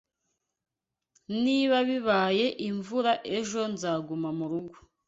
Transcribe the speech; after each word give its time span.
Niba 1.43 1.77
bibaye 1.87 2.47
imvura 2.69 3.11
ejo 3.37 3.61
nzaguma 3.73 4.29
murugo. 4.37 4.75